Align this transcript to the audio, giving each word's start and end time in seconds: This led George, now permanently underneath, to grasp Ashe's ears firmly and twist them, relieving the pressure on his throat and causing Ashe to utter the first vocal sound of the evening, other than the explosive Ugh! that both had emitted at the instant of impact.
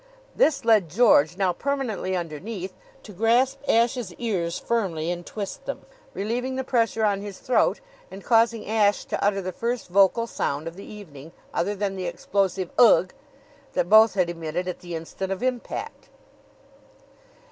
This 0.35 0.65
led 0.65 0.89
George, 0.89 1.37
now 1.37 1.53
permanently 1.53 2.15
underneath, 2.17 2.73
to 3.03 3.13
grasp 3.13 3.59
Ashe's 3.69 4.11
ears 4.15 4.57
firmly 4.57 5.11
and 5.11 5.23
twist 5.23 5.65
them, 5.67 5.85
relieving 6.15 6.55
the 6.55 6.63
pressure 6.63 7.05
on 7.05 7.21
his 7.21 7.37
throat 7.37 7.81
and 8.09 8.23
causing 8.23 8.65
Ashe 8.65 9.05
to 9.05 9.23
utter 9.23 9.43
the 9.43 9.51
first 9.51 9.89
vocal 9.89 10.25
sound 10.25 10.67
of 10.67 10.75
the 10.75 10.91
evening, 10.91 11.33
other 11.53 11.75
than 11.75 11.95
the 11.95 12.05
explosive 12.07 12.71
Ugh! 12.79 13.13
that 13.73 13.89
both 13.89 14.15
had 14.15 14.27
emitted 14.27 14.67
at 14.67 14.79
the 14.79 14.95
instant 14.95 15.31
of 15.31 15.43
impact. 15.43 16.09